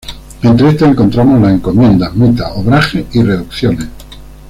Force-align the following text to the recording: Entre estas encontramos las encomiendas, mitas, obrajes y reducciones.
Entre 0.41 0.69
estas 0.69 0.89
encontramos 0.89 1.39
las 1.39 1.53
encomiendas, 1.53 2.15
mitas, 2.15 2.51
obrajes 2.55 3.05
y 3.13 3.21
reducciones. 3.21 3.87